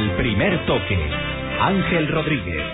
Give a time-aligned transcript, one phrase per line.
[0.00, 0.98] Al primer toque,
[1.60, 2.64] Ángel Rodríguez.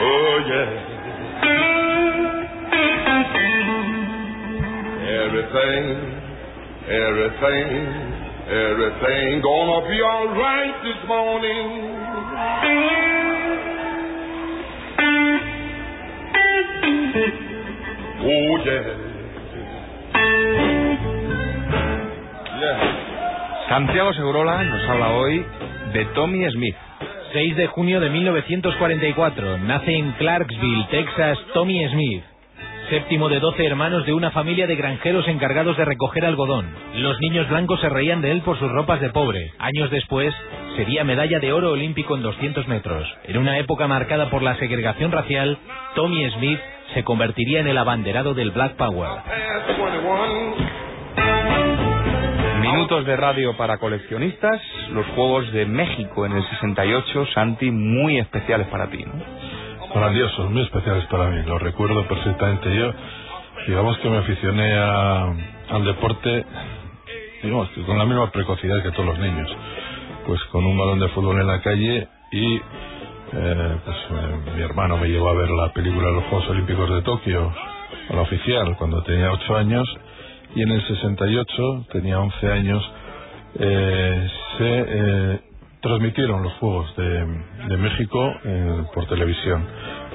[0.00, 0.70] Oh, yeah.
[5.26, 5.84] Everything,
[6.88, 7.68] everything,
[8.48, 11.68] everything gonna be alright this morning.
[23.68, 25.44] Santiago Segurola nos habla hoy
[25.92, 26.76] de Tommy Smith.
[27.34, 29.58] 6 de junio de 1944.
[29.58, 32.24] Nace en Clarksville, Texas, Tommy Smith.
[32.88, 36.66] Séptimo de 12 hermanos de una familia de granjeros encargados de recoger algodón.
[36.94, 39.52] Los niños blancos se reían de él por sus ropas de pobre.
[39.58, 40.34] Años después,
[40.76, 43.06] sería medalla de oro olímpico en 200 metros.
[43.24, 45.58] En una época marcada por la segregación racial,
[45.94, 46.60] Tommy Smith
[46.94, 49.08] se convertiría en el abanderado del Black Power.
[49.24, 50.54] Past 21.
[52.60, 54.60] Minutos de radio para coleccionistas,
[54.92, 59.12] los Juegos de México en el 68, Santi, muy especiales para ti, ¿no?
[59.94, 62.74] grandiosos, muy especiales para mí, lo recuerdo perfectamente.
[62.74, 62.92] Yo,
[63.68, 65.32] digamos que me aficioné a-
[65.70, 66.44] al deporte,
[67.44, 69.48] digamos, que con la misma precocidad que todos los niños,
[70.26, 72.60] pues con un balón de fútbol en la calle y
[73.36, 76.88] eh, pues eh, mi hermano me llevó a ver la película de los Juegos Olímpicos
[76.90, 77.52] de Tokio,
[78.10, 79.88] la oficial, cuando tenía 8 años,
[80.54, 82.92] y en el 68, tenía 11 años,
[83.58, 85.40] eh, se eh,
[85.80, 88.32] transmitieron los Juegos de, México
[88.94, 89.66] por televisión,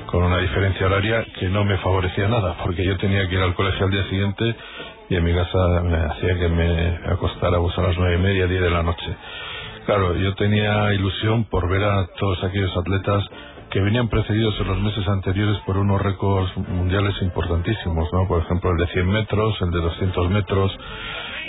[0.08, 3.54] con una diferencia horaria que no me favorecía nada, porque yo tenía que ir al
[3.54, 4.56] colegio al día siguiente
[5.10, 8.62] y en mi casa me hacía que me acostara a las nueve y media, diez
[8.62, 9.16] de la noche.
[9.90, 13.24] Claro, yo tenía ilusión por ver a todos aquellos atletas
[13.72, 18.28] que venían precedidos en los meses anteriores por unos récords mundiales importantísimos, ¿no?
[18.28, 20.78] Por ejemplo, el de 100 metros, el de 200 metros,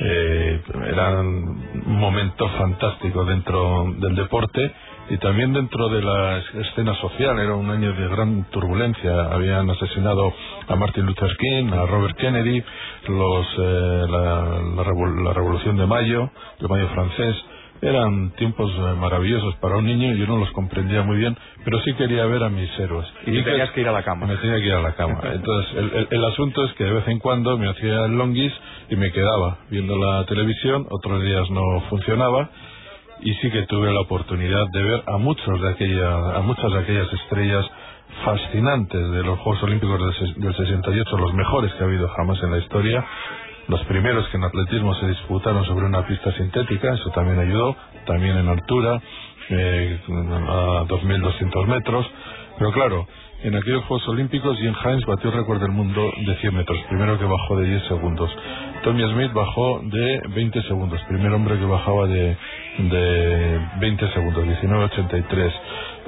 [0.01, 4.73] eh, eran un momento fantástico dentro del deporte
[5.11, 7.39] y también dentro de la escena social.
[7.39, 9.35] Era un año de gran turbulencia.
[9.35, 10.33] Habían asesinado
[10.67, 12.65] a Martin Luther King, a Robert Kennedy,
[13.07, 17.37] los, eh, la, la la Revolución de Mayo, el Mayo francés.
[17.83, 21.95] Eran tiempos eh, maravillosos para un niño, yo no los comprendía muy bien, pero sí
[21.95, 23.07] quería ver a mis héroes.
[23.27, 24.27] Y tenías que ir a la cama.
[24.27, 25.19] Me tenía que ir a la cama.
[25.33, 28.53] Entonces, el, el- el asunto es que de vez en cuando me hacía el longis
[28.91, 32.51] y me quedaba viendo la televisión, otros días no funcionaba
[33.23, 36.79] y sí que tuve la oportunidad de ver a muchos de aquella, a muchas de
[36.81, 37.67] aquellas estrellas
[38.25, 39.99] fascinantes de los Juegos Olímpicos
[40.37, 43.05] del 68, los mejores que ha habido jamás en la historia,
[43.69, 47.77] los primeros que en atletismo se disputaron sobre una pista sintética, eso también ayudó,
[48.07, 49.01] también en altura,
[49.51, 52.07] eh, a 2.200 metros,
[52.59, 53.07] pero claro,
[53.43, 57.19] en aquellos Juegos Olímpicos Jim Hines batió el récord del mundo de 100 metros, primero
[57.19, 58.31] que bajó de 10 segundos.
[58.83, 62.37] Tommy Smith bajó de 20 segundos, primer hombre que bajaba de,
[62.79, 65.53] de 20 segundos, 19.83.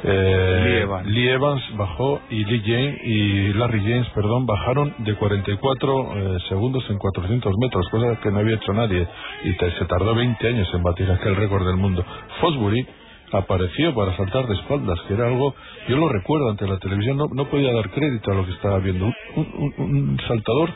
[0.04, 1.06] Eh, Lee Evans.
[1.06, 6.84] Lee Evans bajó y Lee James y Larry James, perdón, bajaron de 44 eh, segundos
[6.90, 9.06] en 400 metros, cosa que no había hecho nadie
[9.44, 12.04] y te- se tardó 20 años en batir aquel récord del mundo.
[12.40, 12.84] Fosbury
[13.32, 15.54] apareció para saltar de espaldas, que era algo,
[15.88, 18.78] yo lo recuerdo ante la televisión, no, no podía dar crédito a lo que estaba
[18.78, 19.06] viendo.
[19.06, 20.68] Un, un- un- un saltador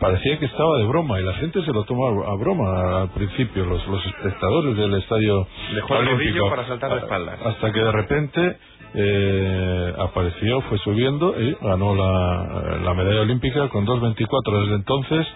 [0.00, 3.64] parecía que estaba de broma y la gente se lo tomaba a broma al principio,
[3.64, 7.38] los, los espectadores del estadio Dejó el rodillo para saltar de espaldas.
[7.44, 8.56] Hasta que de repente
[8.94, 15.26] eh, apareció, fue subiendo y ganó la, la medalla olímpica con 2.24 desde entonces.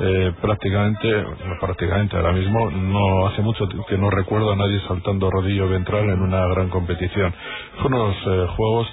[0.00, 1.24] eh, prácticamente,
[1.60, 6.20] prácticamente ahora mismo, no hace mucho que no recuerdo a nadie saltando rodillo ventral en
[6.22, 7.34] una gran competición.
[7.82, 8.86] Fueron unos eh, juegos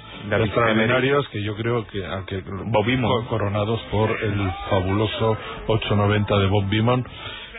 [0.44, 3.10] extraordinarios que yo creo que, aunque Bob Beamon.
[3.24, 7.04] co- coronados por el fabuloso 890 de Bob Beamon,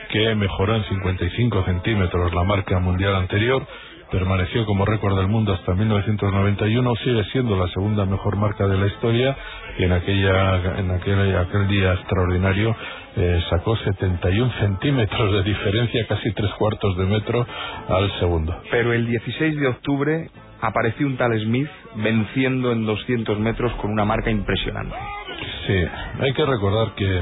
[0.10, 3.66] que mejoró en 55 centímetros la marca mundial anterior,
[4.12, 8.88] permaneció como récord del mundo hasta 1991, sigue siendo la segunda mejor marca de la
[8.88, 9.36] historia
[9.78, 12.76] y en aquella en aquel, aquel día extraordinario
[13.18, 17.46] eh, sacó 71 centímetros de diferencia, casi tres cuartos de metro
[17.90, 18.56] al segundo.
[18.72, 20.30] Pero el 16 de octubre
[20.62, 24.96] apareció un tal Smith venciendo en 200 metros con una marca impresionante.
[25.68, 25.84] Sí,
[26.22, 27.22] hay que recordar que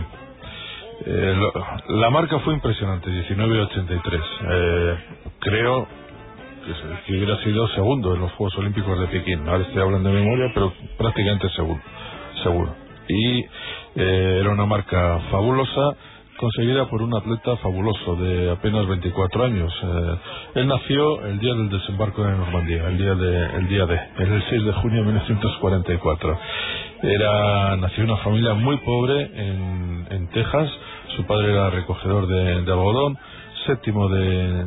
[1.07, 4.21] eh, lo- la marca fue impresionante, 1983.
[4.49, 4.95] Eh,
[5.39, 5.87] creo
[7.05, 9.47] que, hubiera sido segundo en los Juegos Olímpicos de Pekín.
[9.47, 11.79] Ahora estoy hablando de memoria, pero prácticamente seguro.
[12.43, 12.75] seguro.
[13.07, 13.39] Y
[13.95, 15.95] eh, era una marca fabulosa
[16.37, 19.73] conseguida por un atleta fabuloso de apenas 24 años.
[19.83, 20.15] Eh,
[20.55, 24.43] él nació el día del desembarco de Normandía, el día de, el día de, el
[24.49, 26.39] 6 de junio de 1944.
[27.03, 30.69] Era, nació en una familia muy pobre en, en Texas.
[31.15, 33.17] Su padre era recogedor de, de algodón,
[33.65, 34.65] séptimo de,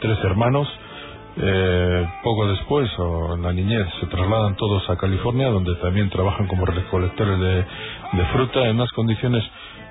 [0.00, 0.68] tres hermanos.
[1.36, 6.46] Eh, poco después, o en la niñez, se trasladan todos a California, donde también trabajan
[6.46, 7.64] como recolectores de,
[8.32, 9.42] fruta en unas condiciones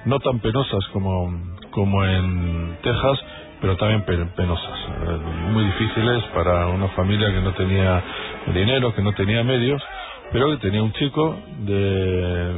[0.05, 1.33] no tan penosas como,
[1.71, 3.19] como en Texas,
[3.59, 4.79] pero también pe- penosas,
[5.51, 8.01] muy difíciles para una familia que no tenía
[8.53, 9.81] dinero, que no tenía medios,
[10.31, 12.53] pero que tenía un chico de,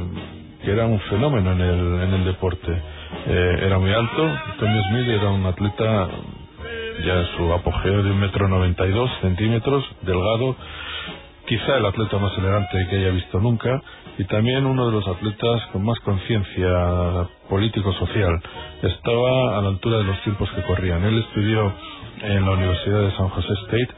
[0.64, 2.82] que era un fenómeno en el, en el deporte.
[3.26, 6.08] Eh, era muy alto, Tommy Smith era un atleta
[7.04, 10.56] ya en su apogeo de un metro noventa y dos centímetros, delgado,
[11.46, 13.80] quizá el atleta más elegante que haya visto nunca
[14.18, 18.42] y también uno de los atletas con más conciencia político-social.
[18.82, 21.04] Estaba a la altura de los tiempos que corrían.
[21.04, 21.72] Él estudió
[22.22, 23.88] en la Universidad de San José State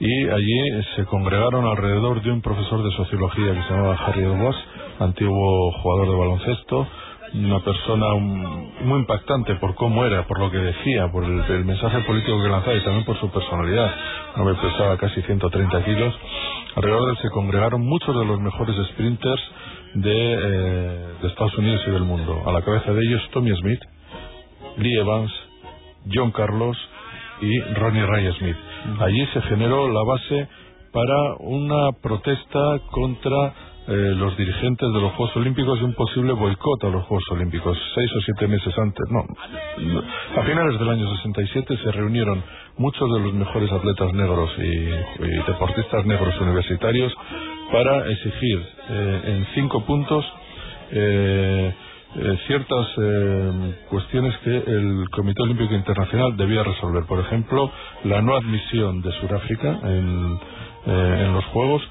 [0.00, 4.58] y allí se congregaron alrededor de un profesor de sociología que se llamaba Harry Edwards,
[4.98, 6.86] antiguo jugador de baloncesto,
[7.34, 12.00] una persona muy impactante por cómo era, por lo que decía, por el, el mensaje
[12.00, 13.94] político que lanzaba y también por su personalidad.
[14.36, 16.14] No me pesaba casi 130 kilos.
[16.76, 19.42] Alrededor de él se congregaron muchos de los mejores sprinters
[19.94, 22.42] de, eh, de Estados Unidos y del mundo.
[22.46, 23.80] A la cabeza de ellos Tommy Smith,
[24.76, 25.32] Lee Evans,
[26.12, 26.76] John Carlos
[27.40, 28.56] y Ronnie Ray Smith.
[29.00, 30.48] Allí se generó la base
[30.92, 33.54] para una protesta contra
[33.90, 37.76] eh, los dirigentes de los Juegos Olímpicos y un posible boicot a los Juegos Olímpicos.
[37.94, 39.26] Seis o siete meses antes, no,
[40.40, 42.42] a finales del año 67 se reunieron
[42.78, 47.12] muchos de los mejores atletas negros y, y deportistas negros universitarios
[47.72, 50.24] para exigir eh, en cinco puntos
[50.92, 51.74] eh,
[52.16, 57.04] eh, ciertas eh, cuestiones que el Comité Olímpico Internacional debía resolver.
[57.04, 57.70] Por ejemplo,
[58.02, 60.38] la no admisión de Sudáfrica en,
[60.86, 61.82] eh, en los Juegos,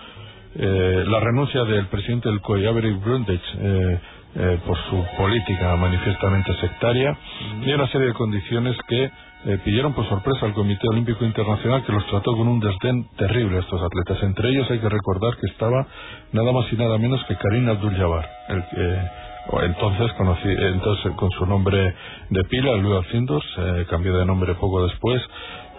[0.55, 3.99] eh, la renuncia del presidente del COI, Avery Brundage, eh,
[4.35, 7.17] eh, por su política manifiestamente sectaria,
[7.65, 9.11] y una serie de condiciones que
[9.45, 13.57] eh, pillaron por sorpresa al Comité Olímpico Internacional que los trató con un desdén terrible
[13.57, 14.21] a estos atletas.
[14.23, 15.87] Entre ellos hay que recordar que estaba
[16.33, 19.28] nada más y nada menos que Karim Abdul-Jabbar, el que o
[19.63, 21.95] entonces conocí, entonces con su nombre
[22.29, 25.21] de pila, Louis Alcindor, se cambió de nombre poco después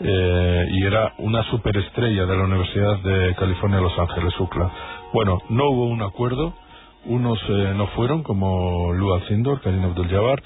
[0.00, 4.70] eh, y era una superestrella de la Universidad de California Los Ángeles, UCLA.
[5.12, 6.54] Bueno, no hubo un acuerdo,
[7.04, 10.42] unos eh, no fueron como Louis Alcindor, Karim Abdul-Jabbar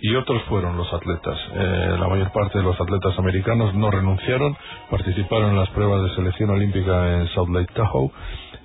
[0.00, 1.36] y otros fueron los atletas.
[1.54, 4.56] Eh, la mayor parte de los atletas americanos no renunciaron,
[4.88, 8.10] participaron en las pruebas de selección olímpica en Salt Lake Tahoe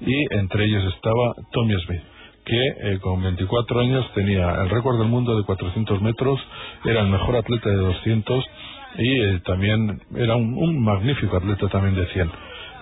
[0.01, 2.12] y entre ellos estaba Tommy Smith
[2.45, 6.39] que eh, con 24 años tenía el récord del mundo de 400 metros,
[6.85, 8.45] era el mejor atleta de 200
[8.97, 12.31] y eh, también era un, un magnífico atleta también de 100.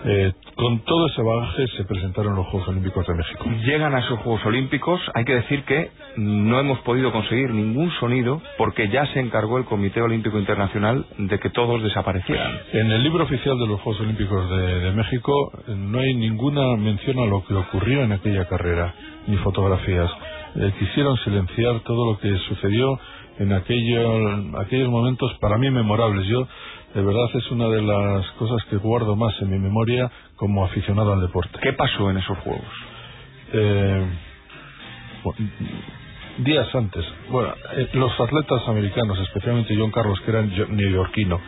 [0.04, 3.44] Eh, con todo ese bagaje se presentaron los Juegos Olímpicos de México.
[3.64, 8.42] Llegan a esos Juegos Olímpicos, hay que decir que no hemos podido conseguir ningún sonido
[8.58, 12.58] porque ya se encargó el Comité Olímpico Internacional de que todos desaparecieran.
[12.72, 16.76] En el libro oficial de los Juegos Olímpicos de, de México eh, no hay ninguna
[16.76, 18.94] mención a lo que ocurrió en aquella carrera,
[19.28, 20.10] ni fotografías.
[20.56, 22.98] Eh, quisieron silenciar todo lo que sucedió
[23.38, 26.26] en aquello, aquellos momentos para mí memorables.
[26.26, 26.46] Yo,
[26.94, 31.12] de verdad, es una de las cosas que guardo más en mi memoria como aficionado
[31.12, 31.58] al deporte.
[31.62, 32.64] ¿Qué pasó en esos Juegos?
[33.52, 34.06] Eh,
[35.24, 35.34] bu-
[36.38, 41.40] días antes, bueno, eh, los atletas americanos, especialmente John Carlos, que era yo- neoyorquino,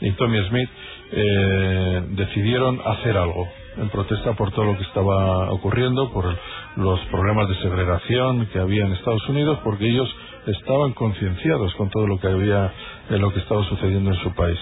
[0.00, 0.68] y Tommy Smith,
[1.12, 6.24] eh, decidieron hacer algo en protesta por todo lo que estaba ocurriendo, por
[6.76, 10.08] los problemas de segregación que había en Estados Unidos, porque ellos
[10.46, 12.72] estaban concienciados con todo lo que había,
[13.10, 14.58] en lo que estaba sucediendo en su país.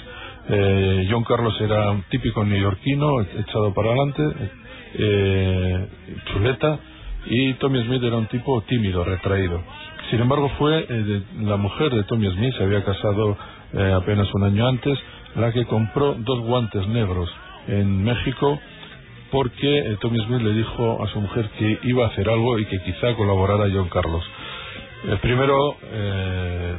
[0.51, 4.23] Eh, John Carlos era un típico neoyorquino, echado para adelante,
[4.95, 5.87] eh,
[6.33, 6.79] chuleta,
[7.27, 9.61] y Tommy Smith era un tipo tímido, retraído.
[10.11, 13.37] Sin embargo, fue eh, de- la mujer de Tommy Smith, se había casado
[13.75, 14.99] eh, apenas un año antes,
[15.37, 17.29] la que compró dos guantes negros
[17.67, 18.59] en México
[19.31, 22.65] porque eh, Tommy Smith le dijo a su mujer que iba a hacer algo y
[22.67, 24.25] que quizá colaborara John Carlos.
[25.05, 26.75] Eh, primero eh,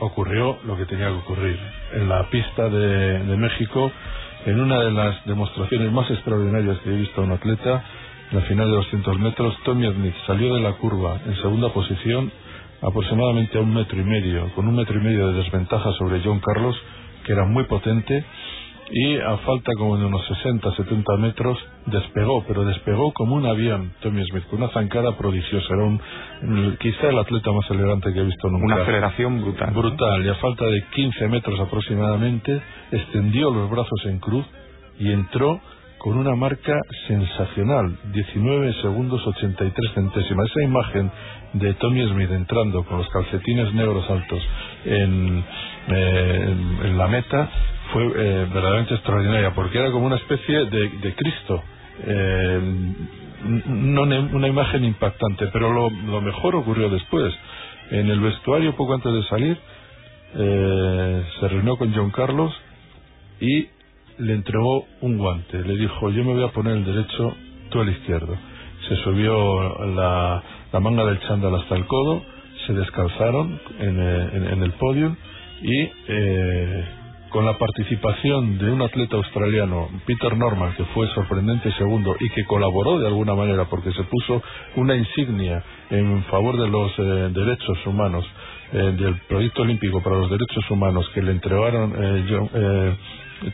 [0.00, 1.58] ocurrió lo que tenía que ocurrir.
[1.94, 3.90] En la pista de, de México,
[4.46, 7.84] en una de las demostraciones más extraordinarias que he visto a un atleta,
[8.30, 12.32] en la final de 200 metros, Tommy Smith salió de la curva en segunda posición
[12.82, 16.40] aproximadamente a un metro y medio, con un metro y medio de desventaja sobre John
[16.40, 16.76] Carlos,
[17.24, 18.24] que era muy potente,
[18.90, 23.92] y a falta como de unos 60, 70 metros despegó, pero despegó como un avión
[24.00, 28.24] Tommy Smith, con una zancada prodigiosa, era un, quizá el atleta más elegante que he
[28.24, 28.66] visto nunca.
[28.66, 29.72] Una aceleración brutal.
[29.72, 29.80] ¿no?
[29.80, 32.60] Brutal, y a falta de 15 metros aproximadamente,
[32.92, 34.44] extendió los brazos en cruz
[34.98, 35.60] y entró
[35.98, 36.78] con una marca
[37.08, 40.50] sensacional, 19 segundos 83 centésimas.
[40.50, 41.10] Esa imagen
[41.54, 44.42] de Tommy Smith entrando con los calcetines negros altos
[44.84, 45.42] en,
[45.88, 46.54] eh,
[46.94, 47.50] la meta
[47.92, 51.62] fue eh, verdaderamente extraordinaria, porque era como una especie de, de Cristo.
[52.06, 52.60] Eh,
[53.66, 57.32] una imagen impactante, pero lo, lo, mejor ocurrió después.
[57.90, 59.58] En el vestuario, poco antes de salir,
[60.36, 62.52] eh, se reunió con John Carlos
[63.40, 63.68] y
[64.18, 65.62] le entregó un guante.
[65.62, 67.36] Le dijo, yo me voy a poner el derecho,
[67.70, 68.34] tú el izquierdo.
[68.88, 72.22] Se subió la, la manga del chándal hasta el codo,
[72.66, 75.14] se descalzaron en, en, en el podio
[75.62, 76.84] y eh,
[77.34, 82.44] con la participación de un atleta australiano, Peter Norman, que fue sorprendente segundo y que
[82.44, 84.40] colaboró de alguna manera porque se puso
[84.76, 88.24] una insignia en favor de los eh, derechos humanos,
[88.72, 92.96] eh, del proyecto olímpico para los derechos humanos que le entregaron eh, John, eh,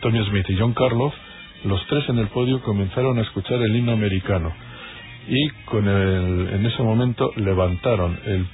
[0.03, 1.15] Tony Smith y John Carlos,
[1.65, 4.53] los tres en el podio comenzaron a escuchar el himno americano
[5.29, 8.47] y con el, en ese momento levantaron el,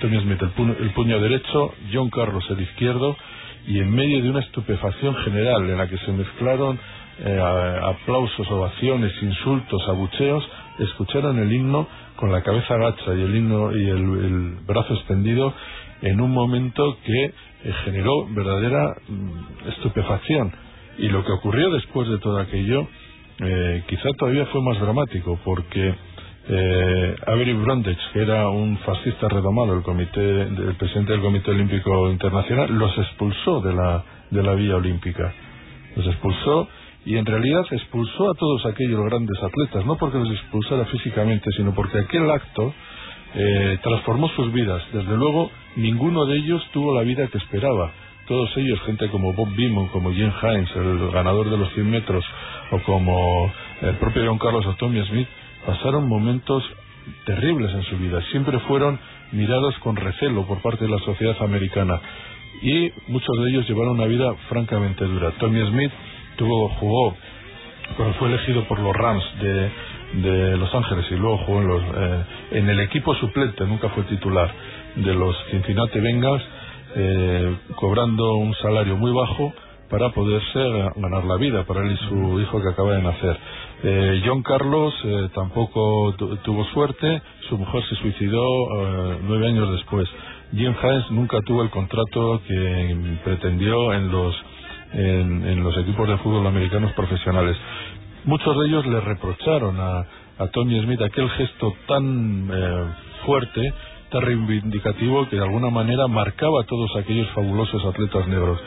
[0.00, 3.16] Tony Smith el, pu el puño derecho, John Carlos el izquierdo
[3.66, 6.78] y en medio de una estupefacción general en la que se mezclaron
[7.18, 10.44] eh, aplausos, ovaciones, insultos, abucheos,
[10.78, 15.54] escucharon el himno con la cabeza gacha y el himno y el, el brazo extendido
[16.02, 17.32] en un momento que eh,
[17.84, 20.52] generó verdadera mm, estupefacción.
[20.98, 22.86] Y lo que ocurrió después de todo aquello
[23.40, 25.94] eh, quizá todavía fue más dramático porque
[26.46, 32.10] eh, Avery Brundage, que era un fascista redomado, el comité, el presidente del Comité Olímpico
[32.10, 35.32] Internacional, los expulsó de la, de la vía olímpica.
[35.96, 36.68] Los expulsó
[37.06, 41.74] y en realidad expulsó a todos aquellos grandes atletas, no porque los expulsara físicamente, sino
[41.74, 42.74] porque aquel acto
[43.34, 44.82] eh, transformó sus vidas.
[44.92, 47.92] Desde luego, ninguno de ellos tuvo la vida que esperaba.
[48.26, 52.24] Todos ellos, gente como Bob Beamon, como Jim Hines, el ganador de los 100 metros,
[52.70, 53.52] o como
[53.82, 55.28] el propio John Carlos o Tommy Smith,
[55.66, 56.64] pasaron momentos
[57.26, 58.22] terribles en su vida.
[58.30, 58.98] Siempre fueron
[59.32, 62.00] mirados con recelo por parte de la sociedad americana
[62.62, 65.32] y muchos de ellos llevaron una vida francamente dura.
[65.38, 65.92] Tommy Smith
[66.36, 67.16] tuvo, jugó,
[67.96, 69.70] cuando fue elegido por los Rams de,
[70.22, 74.04] de Los Ángeles y luego jugó en, los, eh, en el equipo suplente, nunca fue
[74.04, 74.50] titular,
[74.96, 76.42] de los Cincinnati Bengals,
[76.94, 79.52] eh, cobrando un salario muy bajo
[79.90, 80.58] para poderse
[80.96, 83.38] ganar la vida para él y su hijo que acaba de nacer.
[83.82, 90.08] Eh, John Carlos eh, tampoco tuvo suerte, su mujer se suicidó eh, nueve años después.
[90.52, 94.34] Jim Hines nunca tuvo el contrato que pretendió en los,
[94.92, 97.56] en, en los equipos de fútbol americanos profesionales.
[98.24, 100.06] Muchos de ellos le reprocharon a,
[100.38, 102.84] a Tony Smith aquel gesto tan eh,
[103.26, 103.72] fuerte,
[104.20, 108.60] reivindicativo que de alguna manera marcaba a todos aquellos fabulosos atletas negros.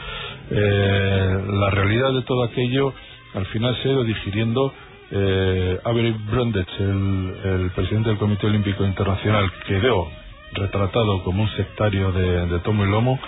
[0.50, 2.94] Eh, la realidad de todo aquello
[3.34, 4.74] al final se ha ido digiriendo
[5.12, 10.10] eh, Avery Brundage, el, presidente del Comité Olímpico Internacional, quedó
[10.54, 13.20] retratado como un sectario de, de tomo y lomo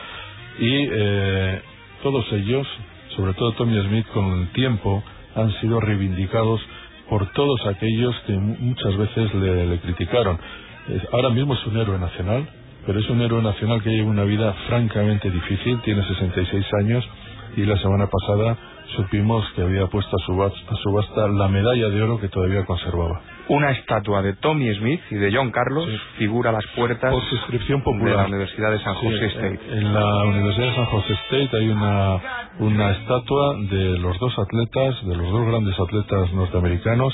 [0.59, 1.61] y eh,
[2.03, 2.67] todos ellos,
[3.15, 5.03] sobre todo Tommy Smith, con el tiempo
[5.35, 6.61] han sido reivindicados
[7.09, 10.39] por todos aquellos que muchas veces le criticaron.
[10.89, 12.47] Es, ahora mismo es un héroe nacional,
[12.85, 17.07] pero es un héroe nacional que lleva una vida francamente difícil, tiene 66 años
[17.55, 18.57] y la semana pasada
[18.95, 23.21] supimos que había puesto a subasta, a subasta la medalla de oro que todavía conservaba.
[23.47, 25.97] Una estatua de Tommy Smith y de John Carlos sí.
[26.19, 28.09] figura a las puertas Por suscripción popular.
[28.09, 29.59] de la Universidad de San José sí, State.
[29.71, 32.17] En, en la Universidad de San José State hay una,
[32.59, 37.13] una estatua de los dos atletas, de los dos grandes atletas norteamericanos.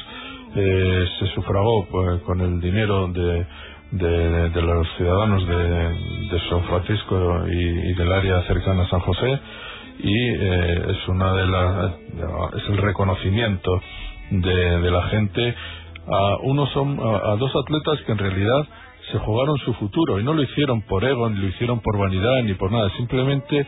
[0.58, 3.46] Eh, se sufragó pues, con el dinero de,
[3.92, 5.56] de, los ciudadanos de,
[6.30, 9.40] de San Francisco y, del área cercana a San José.
[10.00, 11.94] Y eh, es una de las
[12.56, 13.82] es el reconocimiento
[14.30, 15.56] de, de la gente.
[16.08, 18.68] A unos a, a, dos atletas que en realidad
[19.12, 22.44] se jugaron su futuro y no lo hicieron por ego ni lo hicieron por vanidad
[22.44, 22.90] ni por nada.
[22.98, 23.68] Simplemente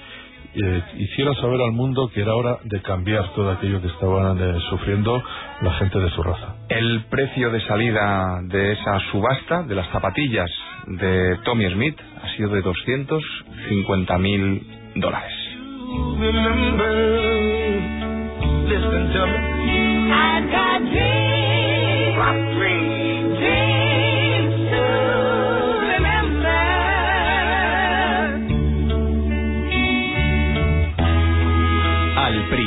[0.56, 4.60] eh, hicieron saber al mundo que era hora de cambiar todo aquello que estaban eh,
[4.70, 5.22] sufriendo
[5.62, 6.56] la gente de su raza.
[6.70, 10.50] El precio de salida de esa subasta de las zapatillas
[10.88, 14.66] de Tommy Smith ha sido de 250 mil
[14.96, 15.34] dólares.
[16.20, 17.08] remember.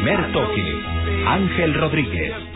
[0.03, 0.83] Primer toque,
[1.27, 2.50] Ángel Rodríguez.